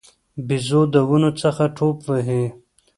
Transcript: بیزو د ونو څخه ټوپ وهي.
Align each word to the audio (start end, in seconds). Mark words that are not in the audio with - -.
بیزو 0.47 0.81
د 0.93 0.95
ونو 1.09 1.31
څخه 1.41 1.63
ټوپ 1.75 1.97
وهي. 2.07 2.43